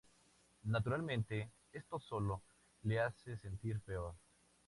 [0.63, 2.41] Naturalmente, esto sólo
[2.81, 4.15] le hace sentir peor.